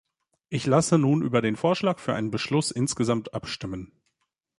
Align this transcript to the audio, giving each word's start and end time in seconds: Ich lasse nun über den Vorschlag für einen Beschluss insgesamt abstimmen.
Ich 0.49 0.65
lasse 0.65 0.97
nun 0.97 1.21
über 1.21 1.43
den 1.43 1.55
Vorschlag 1.55 1.99
für 1.99 2.15
einen 2.15 2.31
Beschluss 2.31 2.71
insgesamt 2.71 3.35
abstimmen. 3.35 3.91